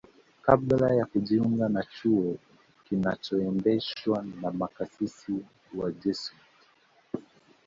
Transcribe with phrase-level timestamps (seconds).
[0.41, 2.37] kabla ya kujiunga na chuo
[2.85, 5.45] kinachoendeshwa na makasisi
[5.77, 6.41] wa Jesuit